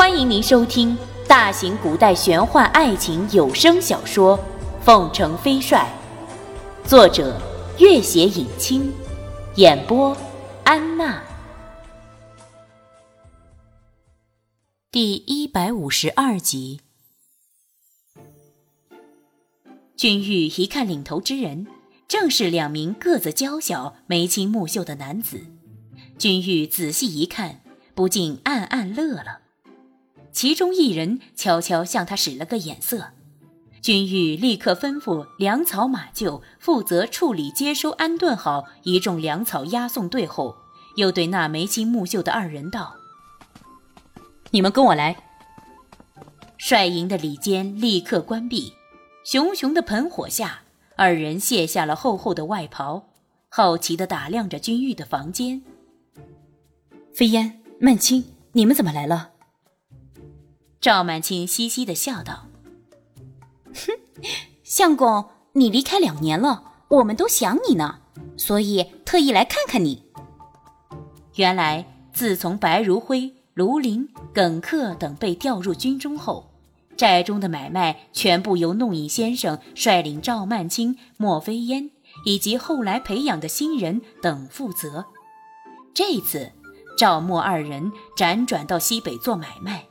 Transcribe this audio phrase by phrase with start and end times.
[0.00, 0.96] 欢迎您收听
[1.28, 4.38] 大型古代玄幻爱情有声小说
[4.82, 5.86] 《凤城飞帅》，
[6.88, 7.38] 作者：
[7.78, 8.90] 月写影清，
[9.56, 10.16] 演播：
[10.64, 11.22] 安娜。
[14.90, 16.80] 第一百五十二集，
[19.98, 21.66] 君玉一看领头之人，
[22.08, 25.42] 正是两名个子娇小、眉清目秀的男子。
[26.16, 27.60] 君玉仔细一看，
[27.94, 29.39] 不禁暗暗乐了。
[30.32, 33.10] 其中一人悄悄向他使了个眼色，
[33.82, 40.56] 君玉立刻吩咐粮草马厩负责处理、接收、安顿好一众粮草押送队后，
[40.96, 42.94] 又对那眉清目秀的二人道
[44.52, 45.24] ：“你们跟我来。”
[46.58, 48.74] 帅营的里间立刻关闭，
[49.24, 50.60] 熊熊的盆火下，
[50.94, 53.08] 二人卸下了厚厚的外袍，
[53.48, 55.62] 好奇地打量着君玉的房间。
[57.14, 59.30] 飞烟、曼青，你们怎么来了？
[60.80, 62.46] 赵满清嘻嘻的笑道
[63.74, 63.92] ：“哼，
[64.64, 67.98] 相公，你离开两年了，我们都想你呢，
[68.38, 70.04] 所以特意来看看你。”
[71.36, 76.50] 原来，自从白如辉、卢林、耿克等被调入军中后，
[76.96, 81.90] 寨中的买卖全部由弄影先生率领赵曼青、莫非烟
[82.24, 85.04] 以及后来培养的新人等负责。
[85.92, 86.52] 这次，
[86.96, 89.84] 赵莫二人辗转到西北做买卖。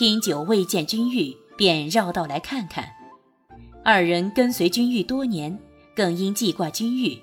[0.00, 2.84] 因久未见君玉，便绕道来看看。
[3.84, 5.56] 二人跟随君玉多年，
[5.94, 7.16] 更因记挂君玉，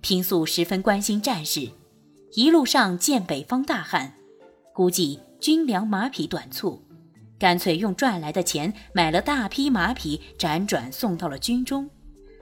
[0.00, 1.70] 平素十分关心战事。
[2.32, 4.12] 一路上见北方大旱，
[4.74, 6.82] 估计军粮马匹短促，
[7.38, 11.88] 干脆用赚来的钱买了大批马匹，辗转送到了军中，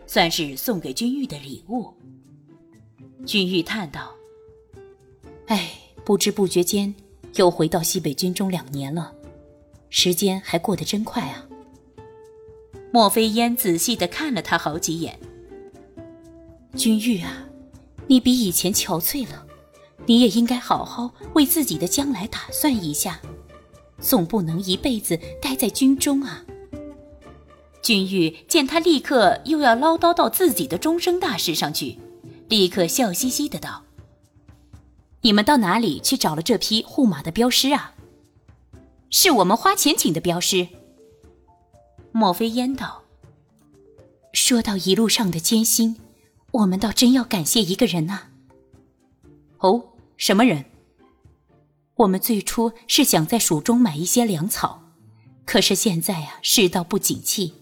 [0.07, 1.93] 算是送给君玉的礼物。
[3.27, 4.15] 君玉叹道
[5.49, 5.73] ：“哎，
[6.07, 6.95] 不知不觉间
[7.35, 9.13] 又回到西北军中两年了。”
[9.91, 11.47] 时间还过得真快啊！
[12.93, 15.19] 莫非烟仔细的看了他好几眼。
[16.75, 17.45] 君玉啊，
[18.07, 19.47] 你比以前憔悴了，
[20.07, 23.21] 你也应该好好为自己的将来打算一下，
[24.01, 26.45] 总不能一辈子待在军中啊。
[27.83, 31.99] 君玉见他立刻又要唠叨到自己的终生大事上去，
[32.49, 33.85] 立刻笑嘻嘻的道
[35.23, 37.95] ：“你们到哪里去找了这批护马的镖师啊？”
[39.11, 40.69] 是我们花钱请的镖师。
[42.13, 43.03] 莫非烟道。
[44.33, 45.97] 说到一路上的艰辛，
[46.53, 48.29] 我们倒真要感谢一个人呐。
[49.59, 49.83] 哦，
[50.17, 50.67] 什么人？
[51.97, 54.83] 我们最初是想在蜀中买一些粮草，
[55.45, 57.55] 可是现在啊，世道不景气，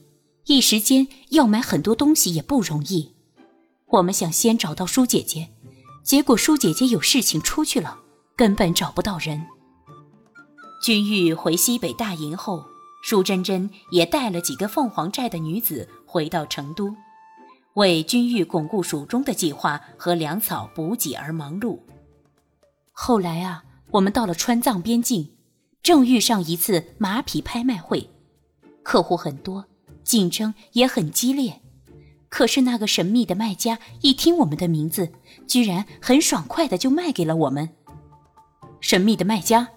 [0.44, 3.14] 一时间要买很多东西也不容易。
[3.86, 5.48] 我们想先找到舒姐姐，
[6.02, 8.00] 结果舒姐姐有事情出去了，
[8.36, 9.46] 根本找不到人。
[10.82, 12.64] 君玉回西北大营后，
[13.02, 16.94] 舒珍珍也带了几个凤凰寨的女子回到成都，
[17.74, 21.80] 为君玉巩固蜀中的计划和粮草补给而忙碌。
[22.92, 25.30] 后来啊，我们到了川藏边境，
[25.82, 28.10] 正遇上一次马匹拍卖会，
[28.82, 29.64] 客户很多，
[30.04, 31.62] 竞争也很激烈。
[32.28, 35.10] 可是那个神秘的卖家一听我们的名字，
[35.48, 37.70] 居然很爽快的就卖给了我们。
[38.80, 39.68] 神秘的卖家。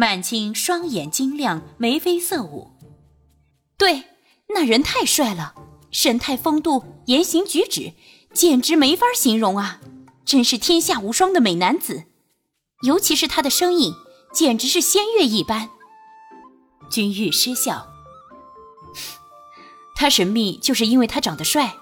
[0.00, 2.70] 满清双眼晶亮，眉飞色舞。
[3.76, 4.04] 对，
[4.48, 5.54] 那人太帅了，
[5.90, 7.92] 神态风度，言行举止，
[8.32, 9.78] 简直没法形容啊！
[10.24, 12.04] 真是天下无双的美男子。
[12.80, 13.92] 尤其是他的声音，
[14.32, 15.68] 简直是仙乐一般。
[16.90, 17.86] 君玉失笑。
[19.94, 21.74] 他神秘，就是因为他长得帅。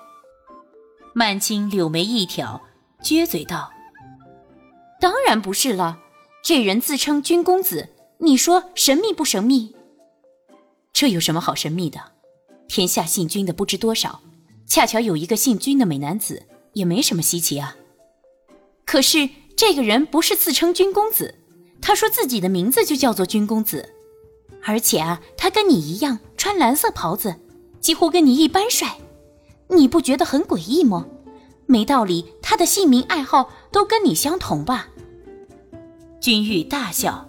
[1.15, 2.63] 曼青柳眉一挑，
[3.01, 3.71] 撅嘴道
[5.01, 6.01] ：“当然不是了，
[6.43, 7.91] 这人自称君公子。”
[8.21, 9.77] 你说神秘不神秘？
[10.93, 12.01] 这有什么好神秘的？
[12.67, 14.21] 天下姓君的不知多少，
[14.67, 16.43] 恰巧有一个姓君的美男子，
[16.73, 17.77] 也没什么稀奇啊。
[18.85, 21.37] 可是这个人不是自称君公子，
[21.81, 23.95] 他说自己的名字就叫做君公子，
[24.65, 27.37] 而且啊，他跟你一样穿蓝色袍子，
[27.79, 28.99] 几乎跟你一般帅，
[29.69, 31.07] 你不觉得很诡异吗？
[31.67, 34.89] 没道理，他的姓名爱好都跟你相同吧？
[36.21, 37.28] 君玉大笑。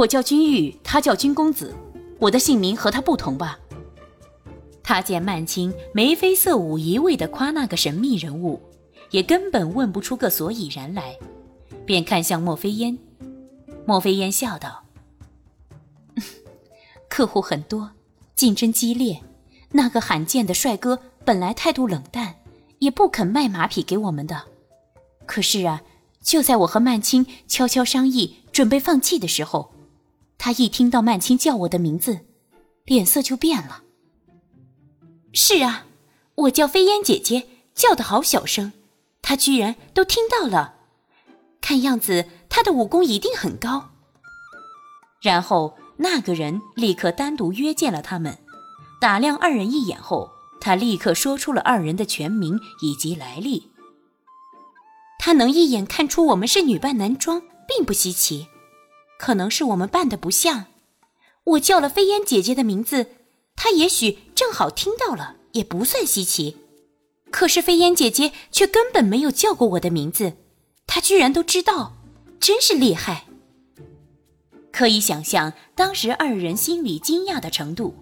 [0.00, 1.76] 我叫君玉，他叫君公子，
[2.18, 3.58] 我的姓名和他不同吧？
[4.82, 8.62] 他见曼青眉飞色舞，一味的夸那个神秘人物，
[9.10, 11.18] 也根本问不出个所以然来，
[11.84, 12.96] 便看向莫非烟。
[13.84, 14.84] 莫非烟笑道
[17.10, 17.90] ：“客户很多，
[18.34, 19.20] 竞争激烈。
[19.72, 22.36] 那个罕见的帅哥本来态度冷淡，
[22.78, 24.44] 也不肯卖马匹给我们的。
[25.26, 25.82] 可是啊。”
[26.22, 29.72] 就在我和曼青悄悄商议准备放弃的时候，
[30.42, 32.20] 他一听到曼青叫我的名字，
[32.86, 33.82] 脸色就变了。
[35.34, 35.84] 是啊，
[36.34, 38.72] 我叫飞烟姐姐，叫的好小声，
[39.20, 40.76] 他居然都听到了。
[41.60, 43.90] 看样子他的武功一定很高。
[45.20, 48.38] 然后那个人立刻单独约见了他们，
[48.98, 53.70] 打量二人一眼后，他立刻说出了二人的全名以及来历。
[55.18, 58.48] 他能一眼看出我们是女扮男装，并不稀奇，
[59.20, 60.64] 可能是我们扮的不像。
[61.44, 63.08] 我叫了飞烟姐姐的名字，
[63.54, 66.56] 她也许正好听到了，也不算稀奇。
[67.30, 70.32] 可是飞烟姐姐却根本没有叫过我的名字。
[70.86, 71.92] 她居然都知道，
[72.40, 73.26] 真是厉害。
[74.72, 77.94] 可以想象当时二人心里惊讶的程度。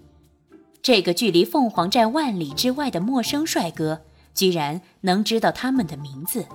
[0.80, 4.02] 这个距离凤凰寨万里之外的陌生帅哥，
[4.34, 6.46] 居然能知道他们的名字。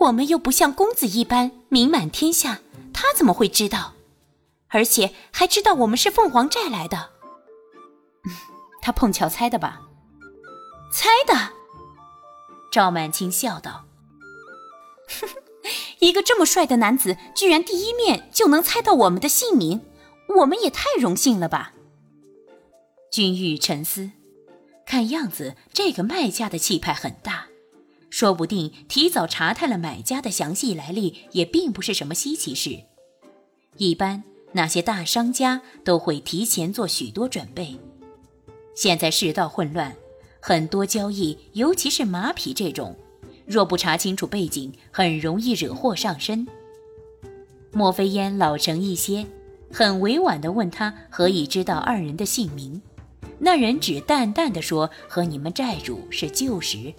[0.00, 2.60] 我们又不像公子一般名满天下，
[2.96, 3.92] 他怎么会知道？
[4.68, 7.10] 而且还知道我们是凤凰寨来的。
[8.82, 9.82] 他碰巧猜的吧？
[10.90, 11.52] 猜的。
[12.72, 13.84] 赵满清笑道。
[16.00, 19.82] 一个这么帅的男子，居然第一面就能猜到我们的姓名，
[20.40, 21.72] 我们也太荣幸了吧！
[23.10, 24.10] 君玉沉思，
[24.84, 27.46] 看样子这个卖家的气派很大，
[28.16, 32.80] 说不定提早查探了买家的详细来历，也并不是什么稀奇事。
[33.76, 37.78] 一般那些大商家都会提前做许多准备。
[38.74, 39.94] 现在世道混乱，
[40.40, 42.96] 很多交易，尤其是马匹这种。
[43.44, 46.48] 若不查清楚背景，很容易惹祸上身。
[47.70, 49.26] 莫非烟老成一些，
[49.70, 52.80] 很委婉地问他何以知道二人的姓名。
[53.38, 56.90] 那人只淡淡的说：“和你们债主是旧识。”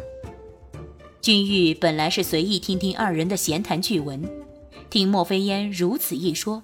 [1.28, 4.24] 君玉本来是随意听听二人的闲谈趣闻，
[4.90, 6.64] 听莫非烟如此一说，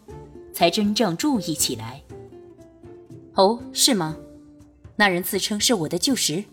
[0.53, 2.01] 才真正注意起来。
[3.33, 4.15] 哦，是吗？
[4.95, 6.45] 那人自称是我的旧识。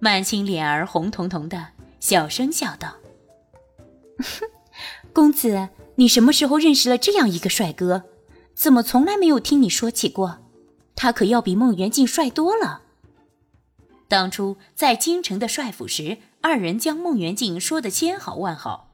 [0.00, 1.68] 满清脸儿红彤彤的。
[2.00, 2.96] 小声笑道
[5.14, 8.02] ：“公子，你什么时候认识了这样一个帅哥？
[8.56, 10.40] 怎么从来没有听你说起过？
[10.96, 12.82] 他可要比孟元敬帅多了。
[14.08, 18.90] 当初在京城的帅府时，二人将孟元敬说的千好万好，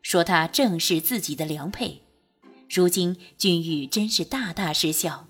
[0.00, 2.02] 说他正是自己的良配。
[2.70, 5.26] 如今君玉真是大大失笑。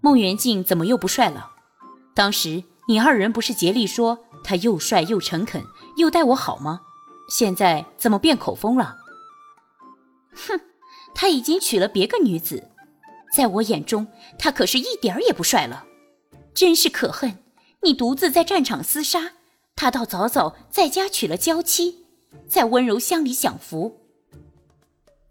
[0.00, 1.52] 孟元敬怎么又不帅了？
[2.14, 5.64] 当时你二人不是竭力说他又帅又诚恳？”
[5.96, 6.80] 又待我好吗？
[7.30, 8.98] 现在怎么变口风了？
[10.34, 10.60] 哼，
[11.14, 12.70] 他已经娶了别个女子，
[13.32, 15.86] 在我眼中，他可是一点儿也不帅了，
[16.52, 17.38] 真是可恨！
[17.82, 19.34] 你独自在战场厮杀，
[19.76, 22.04] 他倒早早在家娶了娇妻，
[22.48, 24.00] 在温柔乡里享福。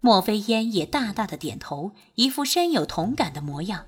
[0.00, 3.86] 莫非烟也大大的点头，一副深有同感的模样。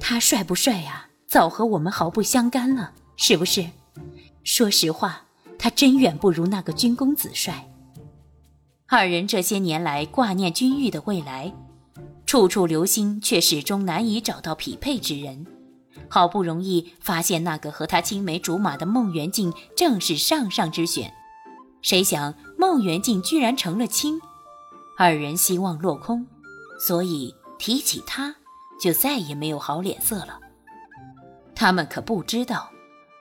[0.00, 1.08] 他帅不帅呀？
[1.26, 3.70] 早和我们毫不相干了，是不是？
[4.44, 5.24] 说实话。
[5.58, 7.68] 他真远不如那个军公子帅。
[8.86, 11.52] 二人这些年来挂念君玉的未来，
[12.26, 15.44] 处处留心，却始终难以找到匹配之人。
[16.08, 21.12] 好不容易发现那个和他青梅竹马的孟元敬，正是上上之选。
[21.82, 24.20] 谁想孟元敬居然成了亲，
[24.96, 26.26] 二人希望落空，
[26.80, 28.36] 所以提起他，
[28.80, 30.40] 就再也没有好脸色了。
[31.54, 32.70] 他们可不知道，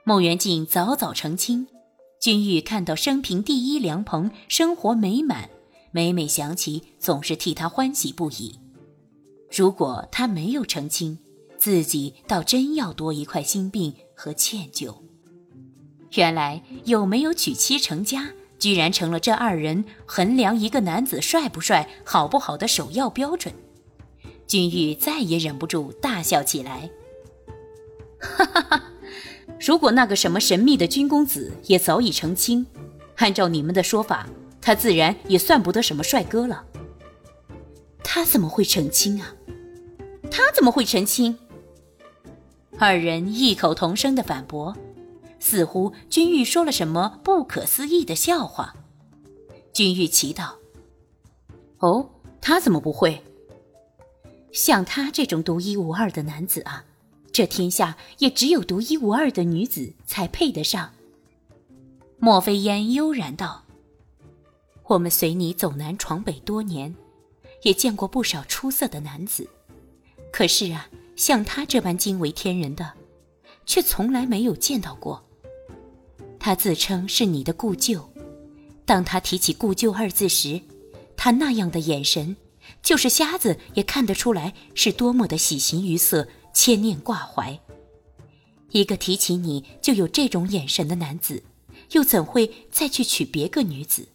[0.04, 1.68] 孟元敬早早成亲。
[2.20, 5.50] 君玉看到生平第一良朋，生活美满，
[5.92, 8.60] 每每想起，总是替他欢喜不已。
[9.56, 11.20] 如果他没有成亲，
[11.58, 14.96] 自己倒真要多一块心病和歉疚。
[16.14, 23.54] 原来有没有娶妻成家，居然成了这二人衡量一个男子帅不帅、好不好的首要标准。
[24.48, 26.90] 君玉再也忍不住大笑起来，
[28.20, 28.84] 哈哈哈。
[29.60, 32.66] 如果那个什么神秘的君公子也早已成亲，
[33.16, 34.28] 按照你们的说法，
[34.62, 36.64] 他自然也算不得什么帅哥了。
[38.04, 39.36] 他怎么会成亲啊？
[40.32, 41.38] 他怎么会成亲？
[42.80, 44.78] 二人异口同声的反驳，
[45.40, 48.76] 似乎君玉说了什么不可思议的笑话。
[49.74, 50.56] 君玉奇道
[51.80, 52.08] ：“哦，
[52.40, 53.24] 他怎么不会？
[54.52, 56.86] 像他这种独一无二的男子啊！”
[57.34, 60.92] 这天下也只有独一无二的女子才配得上。
[62.18, 63.64] 莫非烟悠然道
[64.86, 66.96] ：“我们随你走南闯北多年，
[67.64, 69.48] 也见过不少出色的男子，
[70.32, 72.94] 可是啊，像他这般惊为天人的，
[73.66, 75.26] 却从来没有见到过。
[76.40, 78.10] 他自称是你的故旧，
[78.86, 80.62] 当他提起故旧二字时，
[81.18, 82.38] 他那样的眼神，
[82.82, 87.60] 就是瞎子也看得出来是多么的喜形于色、牵念挂怀。
[88.72, 91.44] 一个提起你就有这种眼神的男子，
[91.92, 94.08] 又怎会再去娶别个女子？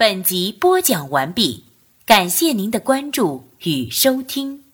[0.00, 1.64] 本集播讲完毕，
[2.06, 4.64] 感谢您的关注与收听。